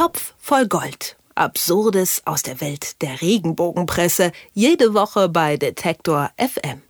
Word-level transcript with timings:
Topf 0.00 0.32
voll 0.38 0.66
Gold. 0.66 1.18
Absurdes 1.34 2.22
aus 2.24 2.42
der 2.42 2.62
Welt 2.62 3.02
der 3.02 3.20
Regenbogenpresse. 3.20 4.32
Jede 4.54 4.94
Woche 4.94 5.28
bei 5.28 5.58
Detektor 5.58 6.30
FM. 6.38 6.80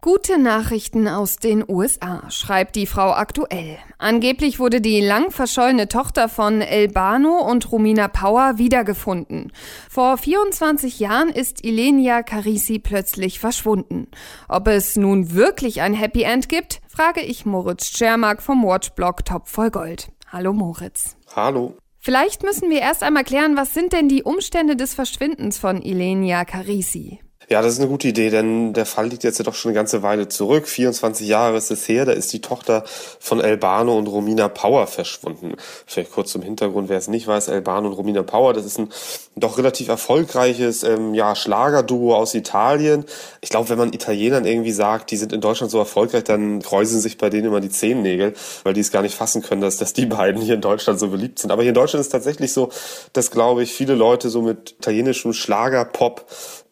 Gute 0.00 0.38
Nachrichten 0.38 1.06
aus 1.06 1.36
den 1.36 1.64
USA, 1.68 2.28
schreibt 2.32 2.74
die 2.74 2.86
Frau 2.86 3.12
aktuell. 3.12 3.78
Angeblich 3.98 4.58
wurde 4.58 4.80
die 4.80 5.00
lang 5.00 5.30
verschollene 5.30 5.86
Tochter 5.86 6.28
von 6.28 6.62
Elbano 6.62 7.48
und 7.48 7.70
Romina 7.70 8.08
Power 8.08 8.58
wiedergefunden. 8.58 9.52
Vor 9.88 10.18
24 10.18 10.98
Jahren 10.98 11.28
ist 11.28 11.64
Ilenia 11.64 12.24
Carisi 12.24 12.80
plötzlich 12.80 13.38
verschwunden. 13.38 14.08
Ob 14.48 14.66
es 14.66 14.96
nun 14.96 15.32
wirklich 15.32 15.80
ein 15.80 15.94
Happy 15.94 16.24
End 16.24 16.48
gibt, 16.48 16.80
frage 16.88 17.20
ich 17.20 17.46
Moritz 17.46 17.96
Schermark 17.96 18.42
vom 18.42 18.64
Watchblog 18.64 19.24
Top 19.24 19.46
voll 19.46 19.70
Gold. 19.70 20.08
Hallo 20.32 20.52
Moritz. 20.52 21.16
Hallo. 21.36 21.76
Vielleicht 22.04 22.42
müssen 22.42 22.68
wir 22.68 22.80
erst 22.80 23.04
einmal 23.04 23.22
klären, 23.22 23.56
was 23.56 23.74
sind 23.74 23.92
denn 23.92 24.08
die 24.08 24.24
Umstände 24.24 24.74
des 24.74 24.92
Verschwindens 24.92 25.56
von 25.56 25.80
Ilenia 25.80 26.44
Carisi? 26.44 27.20
Ja, 27.52 27.60
das 27.60 27.74
ist 27.74 27.80
eine 27.80 27.88
gute 27.88 28.08
Idee, 28.08 28.30
denn 28.30 28.72
der 28.72 28.86
Fall 28.86 29.08
liegt 29.08 29.24
jetzt 29.24 29.36
ja 29.36 29.44
doch 29.44 29.54
schon 29.54 29.68
eine 29.68 29.76
ganze 29.76 30.02
Weile 30.02 30.26
zurück. 30.26 30.66
24 30.66 31.28
Jahre 31.28 31.58
ist 31.58 31.70
es 31.70 31.86
her, 31.86 32.06
da 32.06 32.12
ist 32.12 32.32
die 32.32 32.40
Tochter 32.40 32.82
von 32.86 33.42
Elbano 33.42 33.94
und 33.98 34.06
Romina 34.06 34.48
Power 34.48 34.86
verschwunden. 34.86 35.56
Vielleicht 35.84 36.12
kurz 36.12 36.32
zum 36.32 36.40
Hintergrund, 36.40 36.88
wer 36.88 36.96
es 36.96 37.08
nicht 37.08 37.26
weiß, 37.26 37.48
Elbano 37.48 37.88
und 37.88 37.92
Romina 37.92 38.22
Power, 38.22 38.54
das 38.54 38.64
ist 38.64 38.78
ein 38.78 38.88
doch 39.36 39.58
relativ 39.58 39.88
erfolgreiches 39.88 40.82
ähm, 40.82 41.12
ja, 41.12 41.36
Schlagerduo 41.36 42.14
aus 42.14 42.34
Italien. 42.34 43.04
Ich 43.42 43.50
glaube, 43.50 43.68
wenn 43.68 43.76
man 43.76 43.92
Italienern 43.92 44.46
irgendwie 44.46 44.72
sagt, 44.72 45.10
die 45.10 45.18
sind 45.18 45.34
in 45.34 45.42
Deutschland 45.42 45.70
so 45.70 45.78
erfolgreich, 45.78 46.24
dann 46.24 46.62
kräuseln 46.62 47.02
sich 47.02 47.18
bei 47.18 47.28
denen 47.28 47.48
immer 47.48 47.60
die 47.60 47.68
Zehennägel, 47.68 48.32
weil 48.62 48.72
die 48.72 48.80
es 48.80 48.90
gar 48.90 49.02
nicht 49.02 49.14
fassen 49.14 49.42
können, 49.42 49.60
dass, 49.60 49.76
dass 49.76 49.92
die 49.92 50.06
beiden 50.06 50.40
hier 50.40 50.54
in 50.54 50.62
Deutschland 50.62 50.98
so 50.98 51.08
beliebt 51.08 51.38
sind. 51.38 51.50
Aber 51.50 51.60
hier 51.60 51.70
in 51.70 51.74
Deutschland 51.74 52.00
ist 52.00 52.06
es 52.06 52.12
tatsächlich 52.12 52.54
so, 52.54 52.70
dass, 53.12 53.30
glaube 53.30 53.62
ich, 53.62 53.74
viele 53.74 53.94
Leute 53.94 54.30
so 54.30 54.40
mit 54.40 54.76
italienischem 54.78 55.34
Schlagerpop 55.34 56.24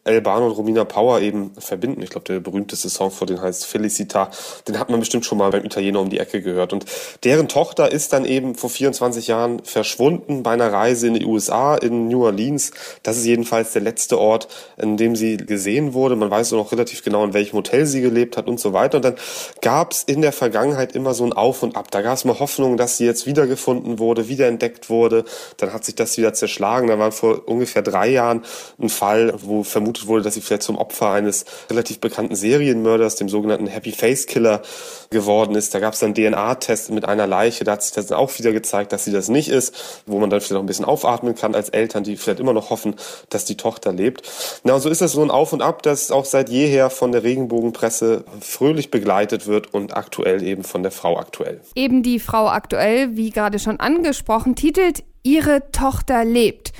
Elbano 0.05 0.47
und 0.47 0.53
Romina 0.53 0.85
Power 0.85 1.21
eben 1.21 1.53
verbinden. 1.59 2.03
Ich 2.03 2.11
glaube, 2.11 2.25
der 2.25 2.41
berühmteste 2.41 2.89
Song 2.89 3.11
vor 3.11 3.27
den 3.27 3.41
heißt 3.41 3.67
Felicita. 3.67 4.31
Den 4.67 4.79
hat 4.79 4.89
man 4.89 4.99
bestimmt 4.99 5.27
schon 5.27 5.37
mal 5.37 5.51
beim 5.51 5.65
Italiener 5.65 6.01
um 6.01 6.09
die 6.09 6.19
Ecke 6.19 6.41
gehört. 6.41 6.73
Und 6.73 6.87
deren 7.23 7.49
Tochter 7.49 7.93
ist 7.93 8.15
dann 8.15 8.25
eben 8.25 8.55
vor 8.55 8.71
24 8.71 9.27
Jahren 9.27 9.63
verschwunden 9.63 10.43
bei 10.43 10.53
einer 10.53 10.73
Reise 10.73 11.07
in 11.07 11.15
die 11.15 11.27
USA, 11.27 11.77
in 11.77 12.09
New 12.09 12.25
Orleans. 12.25 12.71
Das 13.03 13.19
ist 13.19 13.27
jedenfalls 13.27 13.73
der 13.73 13.83
letzte 13.83 14.19
Ort, 14.19 14.49
in 14.79 14.97
dem 14.97 15.17
sie 15.17 15.37
gesehen 15.37 15.93
wurde. 15.93 16.17
Man 16.17 16.31
weiß 16.31 16.55
auch 16.55 16.57
noch 16.57 16.73
relativ 16.73 17.05
genau, 17.05 17.23
in 17.25 17.35
welchem 17.35 17.57
Hotel 17.57 17.85
sie 17.85 18.01
gelebt 18.01 18.39
hat 18.39 18.49
und 18.49 18.59
so 18.59 18.73
weiter. 18.73 18.97
Und 18.97 19.05
dann 19.05 19.17
gab 19.61 19.93
es 19.93 20.03
in 20.05 20.23
der 20.23 20.33
Vergangenheit 20.33 20.97
immer 20.97 21.13
so 21.13 21.25
ein 21.25 21.35
Auf 21.35 21.63
und 21.63 21.77
Ab. 21.77 21.91
Da 21.91 22.01
gab 22.01 22.15
es 22.15 22.25
mal 22.25 22.39
Hoffnung, 22.39 22.79
dass 22.79 22.97
sie 22.97 23.05
jetzt 23.05 23.27
wiedergefunden 23.27 23.99
wurde, 23.99 24.29
wiederentdeckt 24.29 24.89
wurde. 24.89 25.25
Dann 25.59 25.75
hat 25.75 25.85
sich 25.85 25.95
das 25.95 26.17
wieder 26.17 26.33
zerschlagen. 26.33 26.89
Da 26.89 26.99
war 26.99 27.13
vor 27.13 27.47
ungefähr 27.47 27.83
drei 27.83 28.09
Jahren 28.09 28.45
ein 28.81 28.89
Fall, 28.89 29.35
wo 29.37 29.63
vermutlich 29.63 29.90
vermutet 29.91 30.07
wurde, 30.07 30.23
dass 30.23 30.35
sie 30.35 30.41
vielleicht 30.41 30.63
zum 30.63 30.79
Opfer 30.79 31.11
eines 31.11 31.45
relativ 31.69 32.01
bekannten 32.01 32.37
Serienmörders, 32.37 33.17
dem 33.17 33.29
sogenannten 33.29 33.67
Happy 33.67 33.93
Face 33.93 34.27
Killer, 34.27 34.63
geworden 35.11 35.57
ist. 35.57 35.75
Da 35.75 35.81
gab 35.81 35.95
es 35.95 36.01
dann 36.01 36.15
DNA-Tests 36.15 36.91
mit 36.91 37.05
einer 37.05 37.27
Leiche. 37.27 37.65
Da 37.65 37.73
hat 37.73 37.83
sich 37.83 37.93
das 37.93 38.07
dann 38.07 38.19
auch 38.19 38.39
wieder 38.39 38.53
gezeigt, 38.53 38.93
dass 38.93 39.05
sie 39.05 39.13
das 39.13 39.29
nicht 39.29 39.49
ist, 39.49 40.03
wo 40.07 40.19
man 40.19 40.31
dann 40.31 40.41
vielleicht 40.41 40.57
auch 40.57 40.63
ein 40.63 40.67
bisschen 40.67 40.85
aufatmen 40.85 41.35
kann 41.35 41.55
als 41.55 41.69
Eltern, 41.69 42.05
die 42.05 42.17
vielleicht 42.17 42.41
immer 42.41 42.53
noch 42.53 42.71
hoffen, 42.71 42.95
dass 43.29 43.45
die 43.45 43.57
Tochter 43.57 43.93
lebt. 43.93 44.23
Na, 44.63 44.75
und 44.75 44.81
so 44.81 44.89
ist 44.89 45.01
das 45.01 45.13
so 45.13 45.23
ein 45.23 45.31
Auf 45.31 45.53
und 45.53 45.63
Ab, 45.63 45.83
das 45.83 46.11
auch 46.11 46.25
seit 46.25 46.49
jeher 46.49 46.91
von 46.91 47.13
der 47.13 47.25
Regenbogenpresse 47.25 48.25
fröhlich 48.41 48.91
begleitet 48.91 49.47
wird 49.47 49.75
und 49.75 49.97
aktuell 49.97 50.43
eben 50.43 50.63
von 50.63 50.83
der 50.83 50.93
Frau 50.93 51.19
aktuell. 51.19 51.61
Eben 51.75 52.03
die 52.03 52.21
Frau 52.21 52.49
aktuell, 52.49 53.17
wie 53.17 53.31
gerade 53.31 53.59
schon 53.59 53.81
angesprochen, 53.81 54.55
titelt 54.55 55.03
Ihre 55.23 55.71
Tochter 55.73 56.25
lebt. 56.25 56.73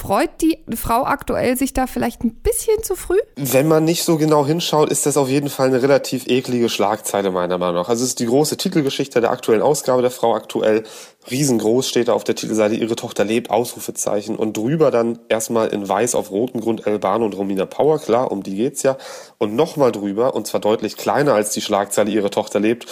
Freut 0.00 0.42
die 0.42 0.64
Frau 0.76 1.02
aktuell 1.02 1.56
sich 1.56 1.72
da 1.72 1.88
vielleicht 1.88 2.22
ein 2.22 2.32
bisschen 2.32 2.84
zu 2.84 2.94
früh? 2.94 3.18
Wenn 3.34 3.66
man 3.66 3.84
nicht 3.84 4.04
so 4.04 4.16
genau 4.16 4.46
hinschaut, 4.46 4.90
ist 4.90 5.06
das 5.06 5.16
auf 5.16 5.28
jeden 5.28 5.48
Fall 5.48 5.66
eine 5.66 5.82
relativ 5.82 6.28
eklige 6.28 6.68
Schlagzeile 6.68 7.32
meiner 7.32 7.58
Meinung 7.58 7.74
nach. 7.74 7.88
Also 7.88 8.04
es 8.04 8.10
ist 8.10 8.20
die 8.20 8.26
große 8.26 8.56
Titelgeschichte 8.56 9.20
der 9.20 9.32
aktuellen 9.32 9.60
Ausgabe 9.60 10.02
der 10.02 10.12
Frau 10.12 10.36
aktuell. 10.36 10.84
Riesengroß 11.30 11.88
steht 11.88 12.08
da 12.08 12.12
auf 12.12 12.24
der 12.24 12.34
Titelseite, 12.34 12.74
ihre 12.74 12.96
Tochter 12.96 13.24
lebt, 13.24 13.50
Ausrufezeichen. 13.50 14.36
Und 14.36 14.56
drüber 14.56 14.90
dann 14.90 15.18
erstmal 15.28 15.68
in 15.68 15.88
weiß 15.88 16.14
auf 16.14 16.30
rotem 16.30 16.60
Grund 16.60 16.86
Elbano 16.86 17.24
und 17.24 17.36
Romina 17.36 17.66
Power, 17.66 17.98
klar, 17.98 18.30
um 18.32 18.42
die 18.42 18.56
geht's 18.56 18.82
ja. 18.82 18.96
Und 19.38 19.54
nochmal 19.54 19.92
drüber, 19.92 20.34
und 20.34 20.46
zwar 20.46 20.60
deutlich 20.60 20.96
kleiner 20.96 21.34
als 21.34 21.50
die 21.50 21.60
Schlagzeile, 21.60 22.10
ihre 22.10 22.30
Tochter 22.30 22.60
lebt, 22.60 22.86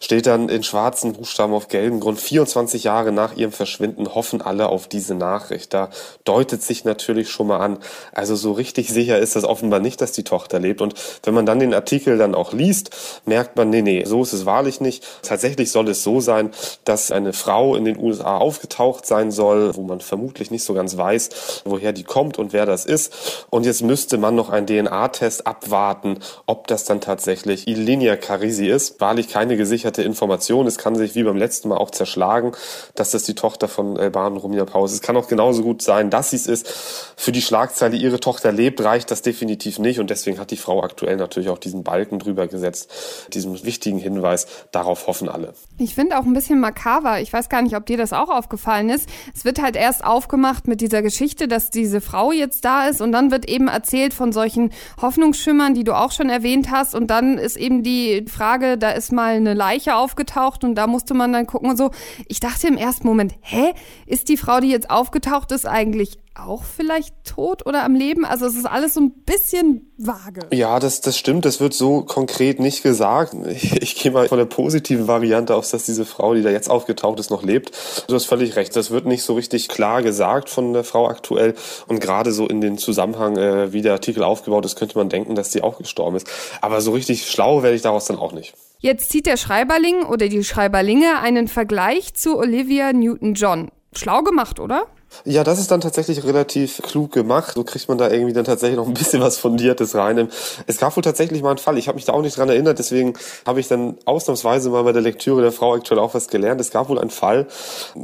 steht 0.00 0.26
dann 0.26 0.48
in 0.48 0.62
schwarzen 0.62 1.12
Buchstaben 1.12 1.52
auf 1.52 1.68
gelbem 1.68 2.00
Grund, 2.00 2.20
24 2.20 2.84
Jahre 2.84 3.12
nach 3.12 3.36
ihrem 3.36 3.52
Verschwinden 3.52 4.14
hoffen 4.14 4.40
alle 4.40 4.68
auf 4.68 4.88
diese 4.88 5.14
Nachricht. 5.14 5.74
Da 5.74 5.90
deutet 6.24 6.62
sich 6.62 6.84
natürlich 6.84 7.30
schon 7.30 7.48
mal 7.48 7.58
an, 7.58 7.78
also 8.12 8.36
so 8.36 8.52
richtig 8.52 8.88
sicher 8.88 9.18
ist 9.18 9.36
das 9.36 9.44
offenbar 9.44 9.80
nicht, 9.80 10.00
dass 10.00 10.12
die 10.12 10.24
Tochter 10.24 10.58
lebt. 10.58 10.80
Und 10.80 10.94
wenn 11.24 11.34
man 11.34 11.46
dann 11.46 11.58
den 11.58 11.74
Artikel 11.74 12.18
dann 12.18 12.34
auch 12.34 12.52
liest, 12.52 12.90
merkt 13.26 13.56
man, 13.56 13.70
nee, 13.70 13.82
nee, 13.82 14.04
so 14.04 14.22
ist 14.22 14.32
es 14.32 14.46
wahrlich 14.46 14.80
nicht. 14.80 15.04
Tatsächlich 15.22 15.70
soll 15.70 15.88
es 15.88 16.02
so 16.02 16.20
sein, 16.20 16.50
dass 16.84 17.10
eine 17.10 17.32
Frau 17.32 17.74
in 17.80 17.94
den 17.94 18.04
USA 18.04 18.38
aufgetaucht 18.38 19.06
sein 19.06 19.30
soll, 19.30 19.74
wo 19.76 19.82
man 19.82 20.00
vermutlich 20.00 20.50
nicht 20.50 20.64
so 20.64 20.74
ganz 20.74 20.96
weiß, 20.96 21.62
woher 21.64 21.92
die 21.92 22.04
kommt 22.04 22.38
und 22.38 22.52
wer 22.52 22.66
das 22.66 22.84
ist. 22.84 23.46
Und 23.50 23.66
jetzt 23.66 23.82
müsste 23.82 24.18
man 24.18 24.34
noch 24.34 24.50
einen 24.50 24.66
DNA-Test 24.66 25.46
abwarten, 25.46 26.18
ob 26.46 26.66
das 26.66 26.84
dann 26.84 27.00
tatsächlich 27.00 27.66
Ilinia 27.66 28.16
Carisi 28.16 28.66
ist. 28.66 29.00
Wahrlich 29.00 29.28
keine 29.28 29.56
gesicherte 29.56 30.02
Information. 30.02 30.66
Es 30.66 30.78
kann 30.78 30.94
sich 30.94 31.14
wie 31.14 31.22
beim 31.22 31.36
letzten 31.36 31.68
Mal 31.68 31.78
auch 31.78 31.90
zerschlagen, 31.90 32.52
dass 32.94 33.10
das 33.10 33.24
die 33.24 33.34
Tochter 33.34 33.68
von 33.68 33.96
Elban 33.96 34.36
Romina 34.36 34.64
Paus 34.64 34.90
ist. 34.90 34.96
Es 34.96 35.02
kann 35.02 35.16
auch 35.16 35.28
genauso 35.28 35.62
gut 35.62 35.82
sein, 35.82 36.10
dass 36.10 36.30
sie 36.30 36.36
es 36.36 36.46
ist. 36.46 36.68
Für 37.16 37.32
die 37.32 37.42
Schlagzeile, 37.42 37.96
ihre 37.96 38.20
Tochter 38.20 38.52
lebt, 38.52 38.82
reicht 38.82 39.10
das 39.10 39.22
definitiv 39.22 39.78
nicht. 39.78 40.00
Und 40.00 40.10
deswegen 40.10 40.38
hat 40.38 40.50
die 40.50 40.56
Frau 40.56 40.82
aktuell 40.82 41.16
natürlich 41.16 41.48
auch 41.48 41.58
diesen 41.58 41.84
Balken 41.84 42.18
drüber 42.18 42.46
gesetzt, 42.46 42.90
diesen 43.32 43.62
wichtigen 43.64 43.98
Hinweis. 43.98 44.46
Darauf 44.72 45.06
hoffen 45.06 45.28
alle. 45.28 45.54
Ich 45.78 45.94
finde 45.94 46.18
auch 46.18 46.24
ein 46.24 46.32
bisschen 46.32 46.60
makaber. 46.60 47.20
Ich 47.20 47.32
weiß 47.32 47.48
gar 47.48 47.62
nicht, 47.62 47.69
nicht, 47.70 47.76
ob 47.76 47.86
dir 47.86 47.96
das 47.96 48.12
auch 48.12 48.28
aufgefallen 48.28 48.90
ist. 48.90 49.08
Es 49.34 49.44
wird 49.44 49.62
halt 49.62 49.76
erst 49.76 50.04
aufgemacht 50.04 50.66
mit 50.66 50.80
dieser 50.80 51.02
Geschichte, 51.02 51.48
dass 51.48 51.70
diese 51.70 52.00
Frau 52.00 52.32
jetzt 52.32 52.64
da 52.64 52.88
ist 52.88 53.00
und 53.00 53.12
dann 53.12 53.30
wird 53.30 53.48
eben 53.48 53.68
erzählt 53.68 54.12
von 54.12 54.32
solchen 54.32 54.70
Hoffnungsschimmern, 55.00 55.74
die 55.74 55.84
du 55.84 55.96
auch 55.96 56.12
schon 56.12 56.28
erwähnt 56.28 56.70
hast. 56.70 56.94
Und 56.94 57.08
dann 57.08 57.38
ist 57.38 57.56
eben 57.56 57.82
die 57.82 58.24
Frage, 58.28 58.76
da 58.76 58.90
ist 58.90 59.12
mal 59.12 59.34
eine 59.34 59.54
Leiche 59.54 59.94
aufgetaucht 59.94 60.64
und 60.64 60.74
da 60.74 60.86
musste 60.86 61.14
man 61.14 61.32
dann 61.32 61.46
gucken 61.46 61.70
und 61.70 61.76
so. 61.76 61.90
Ich 62.26 62.40
dachte 62.40 62.66
im 62.66 62.76
ersten 62.76 63.06
Moment, 63.06 63.34
hä, 63.40 63.72
ist 64.06 64.28
die 64.28 64.36
Frau, 64.36 64.60
die 64.60 64.68
jetzt 64.68 64.90
aufgetaucht 64.90 65.52
ist, 65.52 65.66
eigentlich 65.66 66.18
auch 66.44 66.64
vielleicht 66.64 67.14
tot 67.24 67.66
oder 67.66 67.84
am 67.84 67.94
Leben? 67.94 68.24
Also 68.24 68.46
es 68.46 68.54
ist 68.54 68.66
alles 68.66 68.94
so 68.94 69.00
ein 69.00 69.10
bisschen 69.10 69.92
vage. 69.96 70.40
Ja, 70.52 70.78
das, 70.78 71.00
das 71.00 71.18
stimmt. 71.18 71.44
Das 71.44 71.60
wird 71.60 71.74
so 71.74 72.02
konkret 72.02 72.60
nicht 72.60 72.82
gesagt. 72.82 73.34
Ich, 73.50 73.82
ich 73.82 73.94
gehe 73.96 74.12
mal 74.12 74.28
von 74.28 74.38
der 74.38 74.46
positiven 74.46 75.06
Variante 75.06 75.54
aus, 75.54 75.70
dass 75.70 75.84
diese 75.84 76.04
Frau, 76.04 76.34
die 76.34 76.42
da 76.42 76.50
jetzt 76.50 76.70
aufgetaucht 76.70 77.20
ist, 77.20 77.30
noch 77.30 77.42
lebt. 77.42 77.72
Du 78.08 78.14
hast 78.14 78.26
völlig 78.26 78.56
recht. 78.56 78.74
Das 78.76 78.90
wird 78.90 79.06
nicht 79.06 79.22
so 79.22 79.34
richtig 79.34 79.68
klar 79.68 80.02
gesagt 80.02 80.48
von 80.48 80.72
der 80.72 80.84
Frau 80.84 81.08
aktuell. 81.08 81.54
Und 81.86 82.00
gerade 82.00 82.32
so 82.32 82.46
in 82.46 82.60
den 82.60 82.78
Zusammenhang, 82.78 83.36
äh, 83.36 83.72
wie 83.72 83.82
der 83.82 83.92
Artikel 83.92 84.22
aufgebaut 84.22 84.64
ist, 84.64 84.76
könnte 84.76 84.98
man 84.98 85.08
denken, 85.08 85.34
dass 85.34 85.52
sie 85.52 85.62
auch 85.62 85.78
gestorben 85.78 86.16
ist. 86.16 86.28
Aber 86.60 86.80
so 86.80 86.92
richtig 86.92 87.30
schlau 87.30 87.62
werde 87.62 87.76
ich 87.76 87.82
daraus 87.82 88.06
dann 88.06 88.18
auch 88.18 88.32
nicht. 88.32 88.54
Jetzt 88.78 89.10
zieht 89.10 89.26
der 89.26 89.36
Schreiberling 89.36 90.04
oder 90.04 90.28
die 90.28 90.42
Schreiberlinge 90.42 91.18
einen 91.20 91.48
Vergleich 91.48 92.14
zu 92.14 92.38
Olivia 92.38 92.92
Newton-John. 92.92 93.70
Schlau 93.94 94.22
gemacht, 94.22 94.58
oder? 94.58 94.86
Ja, 95.24 95.44
das 95.44 95.58
ist 95.58 95.70
dann 95.70 95.80
tatsächlich 95.80 96.24
relativ 96.24 96.80
klug 96.82 97.12
gemacht. 97.12 97.54
So 97.54 97.64
kriegt 97.64 97.88
man 97.88 97.98
da 97.98 98.10
irgendwie 98.10 98.32
dann 98.32 98.44
tatsächlich 98.44 98.76
noch 98.76 98.86
ein 98.86 98.94
bisschen 98.94 99.20
was 99.20 99.38
Fundiertes 99.38 99.94
rein. 99.94 100.28
Es 100.66 100.78
gab 100.78 100.96
wohl 100.96 101.02
tatsächlich 101.02 101.42
mal 101.42 101.50
einen 101.50 101.58
Fall. 101.58 101.78
Ich 101.78 101.88
habe 101.88 101.96
mich 101.96 102.04
da 102.04 102.12
auch 102.12 102.22
nicht 102.22 102.36
dran 102.36 102.48
erinnert, 102.48 102.78
deswegen 102.78 103.14
habe 103.46 103.60
ich 103.60 103.68
dann 103.68 103.98
ausnahmsweise 104.04 104.70
mal 104.70 104.84
bei 104.84 104.92
der 104.92 105.02
Lektüre 105.02 105.42
der 105.42 105.52
Frau 105.52 105.74
aktuell 105.74 106.00
auch 106.00 106.14
was 106.14 106.28
gelernt. 106.28 106.60
Es 106.60 106.70
gab 106.70 106.88
wohl 106.88 106.98
einen 106.98 107.10
Fall 107.10 107.46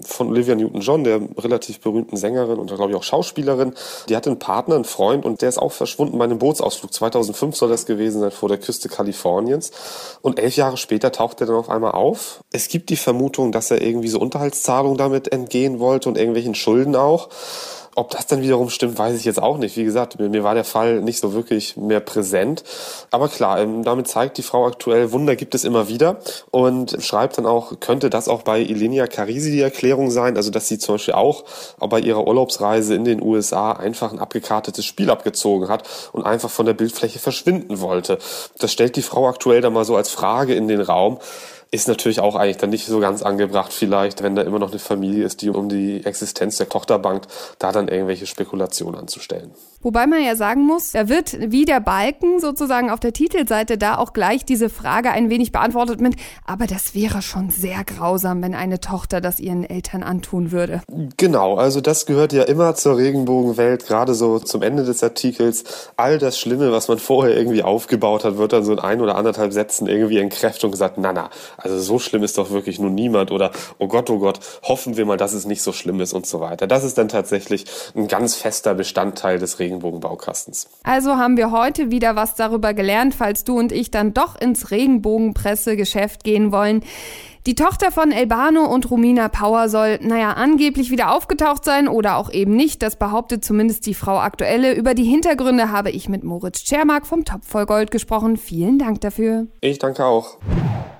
von 0.04 0.28
Olivia 0.28 0.54
Newton-John, 0.54 1.04
der 1.04 1.20
relativ 1.38 1.80
berühmten 1.80 2.16
Sängerin 2.16 2.58
und 2.58 2.74
glaube 2.74 2.90
ich 2.90 2.96
auch 2.96 3.02
Schauspielerin. 3.02 3.74
Die 4.08 4.16
hatte 4.16 4.30
einen 4.30 4.38
Partner, 4.38 4.74
einen 4.74 4.84
Freund 4.84 5.24
und 5.24 5.42
der 5.42 5.48
ist 5.48 5.58
auch 5.58 5.72
verschwunden 5.72 6.18
bei 6.18 6.24
einem 6.24 6.38
Bootsausflug. 6.38 6.92
2005 6.92 7.56
soll 7.56 7.68
das 7.68 7.86
gewesen 7.86 8.20
sein 8.20 8.30
vor 8.30 8.48
der 8.48 8.58
Küste 8.58 8.88
Kaliforniens. 8.88 9.70
Und 10.22 10.38
elf 10.38 10.56
Jahre 10.56 10.76
später 10.76 11.12
taucht 11.12 11.40
er 11.40 11.46
dann 11.46 11.56
auf 11.56 11.70
einmal 11.70 11.92
auf. 11.92 12.40
Es 12.52 12.68
gibt 12.68 12.90
die 12.90 12.96
Vermutung, 12.96 13.52
dass 13.52 13.70
er 13.70 13.80
irgendwie 13.80 14.08
so 14.08 14.18
Unterhaltszahlungen 14.18 14.98
damit 14.98 15.32
entgehen 15.32 15.78
wollte 15.78 16.08
und 16.08 16.18
irgendwelchen 16.18 16.54
Schulden 16.54 16.95
auch. 16.96 17.28
Ob 17.98 18.10
das 18.10 18.26
dann 18.26 18.42
wiederum 18.42 18.68
stimmt, 18.68 18.98
weiß 18.98 19.16
ich 19.18 19.24
jetzt 19.24 19.42
auch 19.42 19.56
nicht. 19.56 19.78
Wie 19.78 19.84
gesagt, 19.84 20.18
mir, 20.18 20.44
war 20.44 20.54
der 20.54 20.64
Fall 20.64 21.00
nicht 21.00 21.18
so 21.18 21.32
wirklich 21.32 21.78
mehr 21.78 22.00
präsent. 22.00 22.62
Aber 23.10 23.28
klar, 23.28 23.58
ähm, 23.58 23.84
damit 23.84 24.06
zeigt 24.06 24.36
die 24.36 24.42
Frau 24.42 24.66
aktuell, 24.66 25.12
Wunder 25.12 25.34
gibt 25.34 25.54
es 25.54 25.64
immer 25.64 25.88
wieder 25.88 26.18
und 26.50 27.02
schreibt 27.02 27.38
dann 27.38 27.46
auch, 27.46 27.80
könnte 27.80 28.10
das 28.10 28.28
auch 28.28 28.42
bei 28.42 28.60
Ilenia 28.60 29.06
Carisi 29.06 29.50
die 29.50 29.62
Erklärung 29.62 30.10
sein, 30.10 30.36
also 30.36 30.50
dass 30.50 30.68
sie 30.68 30.78
zum 30.78 30.96
Beispiel 30.96 31.14
auch 31.14 31.44
bei 31.78 32.00
ihrer 32.00 32.26
Urlaubsreise 32.26 32.94
in 32.94 33.04
den 33.04 33.22
USA 33.22 33.72
einfach 33.72 34.12
ein 34.12 34.18
abgekartetes 34.18 34.84
Spiel 34.84 35.08
abgezogen 35.08 35.70
hat 35.70 35.88
und 36.12 36.26
einfach 36.26 36.50
von 36.50 36.66
der 36.66 36.74
Bildfläche 36.74 37.18
verschwinden 37.18 37.80
wollte. 37.80 38.18
Das 38.58 38.72
stellt 38.72 38.96
die 38.96 39.02
Frau 39.02 39.26
aktuell 39.26 39.62
dann 39.62 39.72
mal 39.72 39.86
so 39.86 39.96
als 39.96 40.10
Frage 40.10 40.54
in 40.54 40.68
den 40.68 40.82
Raum. 40.82 41.18
Ist 41.70 41.88
natürlich 41.88 42.20
auch 42.20 42.36
eigentlich 42.36 42.58
dann 42.58 42.70
nicht 42.70 42.86
so 42.86 43.00
ganz 43.00 43.22
angebracht 43.22 43.72
vielleicht, 43.72 44.22
wenn 44.22 44.34
da 44.34 44.42
immer 44.42 44.58
noch 44.58 44.70
eine 44.70 44.78
Familie 44.78 45.24
ist, 45.24 45.42
die 45.42 45.50
um 45.50 45.68
die 45.68 46.04
Existenz 46.04 46.56
der 46.56 46.68
Tochter 46.68 46.98
bangt, 46.98 47.26
da 47.58 47.72
dann 47.72 47.88
irgendwelche 47.88 48.26
Spekulationen 48.26 49.00
anzustellen. 49.00 49.50
Wobei 49.82 50.06
man 50.06 50.22
ja 50.22 50.34
sagen 50.34 50.62
muss, 50.62 50.92
da 50.92 51.08
wird 51.08 51.36
wie 51.52 51.64
der 51.64 51.80
Balken 51.80 52.40
sozusagen 52.40 52.90
auf 52.90 52.98
der 52.98 53.12
Titelseite 53.12 53.78
da 53.78 53.98
auch 53.98 54.12
gleich 54.12 54.44
diese 54.44 54.68
Frage 54.68 55.10
ein 55.10 55.30
wenig 55.30 55.52
beantwortet 55.52 56.00
mit, 56.00 56.16
aber 56.44 56.66
das 56.66 56.94
wäre 56.94 57.22
schon 57.22 57.50
sehr 57.50 57.84
grausam, 57.84 58.42
wenn 58.42 58.54
eine 58.54 58.80
Tochter 58.80 59.20
das 59.20 59.38
ihren 59.38 59.62
Eltern 59.64 60.02
antun 60.02 60.50
würde. 60.50 60.82
Genau, 61.16 61.54
also 61.56 61.80
das 61.80 62.06
gehört 62.06 62.32
ja 62.32 62.42
immer 62.44 62.74
zur 62.74 62.96
Regenbogenwelt, 62.96 63.86
gerade 63.86 64.14
so 64.14 64.38
zum 64.38 64.62
Ende 64.62 64.84
des 64.84 65.04
Artikels. 65.04 65.62
All 65.96 66.18
das 66.18 66.38
Schlimme, 66.38 66.72
was 66.72 66.88
man 66.88 66.98
vorher 66.98 67.36
irgendwie 67.36 67.62
aufgebaut 67.62 68.24
hat, 68.24 68.38
wird 68.38 68.52
dann 68.52 68.64
so 68.64 68.72
in 68.72 68.78
ein 68.80 69.00
oder 69.00 69.16
anderthalb 69.16 69.52
Sätzen 69.52 69.86
irgendwie 69.86 70.18
entkräftet 70.18 70.64
und 70.64 70.72
gesagt, 70.72 70.98
na 70.98 71.12
na, 71.12 71.30
also 71.70 71.82
so 71.82 71.98
schlimm 71.98 72.22
ist 72.22 72.38
doch 72.38 72.50
wirklich 72.50 72.78
nun 72.78 72.94
niemand 72.94 73.30
oder 73.30 73.50
oh 73.78 73.88
Gott, 73.88 74.08
oh 74.10 74.18
Gott, 74.18 74.40
hoffen 74.62 74.96
wir 74.96 75.04
mal, 75.04 75.16
dass 75.16 75.32
es 75.32 75.46
nicht 75.46 75.62
so 75.62 75.72
schlimm 75.72 76.00
ist 76.00 76.12
und 76.12 76.26
so 76.26 76.40
weiter. 76.40 76.66
Das 76.66 76.84
ist 76.84 76.96
dann 76.98 77.08
tatsächlich 77.08 77.64
ein 77.94 78.08
ganz 78.08 78.34
fester 78.36 78.74
Bestandteil 78.74 79.38
des 79.38 79.58
Regenbogenbaukastens. 79.58 80.68
Also 80.84 81.16
haben 81.16 81.36
wir 81.36 81.50
heute 81.50 81.90
wieder 81.90 82.16
was 82.16 82.34
darüber 82.34 82.74
gelernt, 82.74 83.14
falls 83.14 83.44
du 83.44 83.58
und 83.58 83.72
ich 83.72 83.90
dann 83.90 84.14
doch 84.14 84.40
ins 84.40 84.70
Regenbogenpressegeschäft 84.70 86.24
gehen 86.24 86.52
wollen. 86.52 86.82
Die 87.46 87.54
Tochter 87.54 87.92
von 87.92 88.10
Elbano 88.10 88.64
und 88.64 88.90
Romina 88.90 89.28
Power 89.28 89.68
soll, 89.68 90.00
naja, 90.02 90.32
angeblich 90.32 90.90
wieder 90.90 91.14
aufgetaucht 91.14 91.64
sein 91.64 91.86
oder 91.86 92.16
auch 92.16 92.28
eben 92.32 92.56
nicht. 92.56 92.82
Das 92.82 92.96
behauptet 92.96 93.44
zumindest 93.44 93.86
die 93.86 93.94
Frau 93.94 94.18
Aktuelle. 94.18 94.74
Über 94.74 94.94
die 94.94 95.04
Hintergründe 95.04 95.70
habe 95.70 95.92
ich 95.92 96.08
mit 96.08 96.24
Moritz 96.24 96.64
Czermak 96.64 97.06
vom 97.06 97.24
Topf 97.24 97.46
voll 97.46 97.64
Gold 97.66 97.92
gesprochen. 97.92 98.36
Vielen 98.36 98.80
Dank 98.80 99.00
dafür. 99.00 99.46
Ich 99.60 99.78
danke 99.78 100.04
auch. 100.04 100.38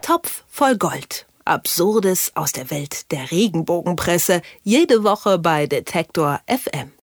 Topf 0.02 0.44
voll 0.46 0.76
Gold. 0.76 1.26
Absurdes 1.44 2.30
aus 2.36 2.52
der 2.52 2.70
Welt 2.70 3.10
der 3.10 3.32
Regenbogenpresse. 3.32 4.40
Jede 4.62 5.02
Woche 5.02 5.40
bei 5.40 5.66
Detektor 5.66 6.40
FM. 6.46 6.96